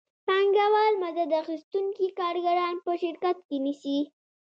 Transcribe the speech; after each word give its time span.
پانګوال 0.25 0.93
مزد 1.01 1.31
اخیستونکي 1.43 2.07
کارګران 2.19 2.75
په 2.85 2.91
شرکت 3.03 3.37
کې 3.47 3.57
نیسي 3.65 3.99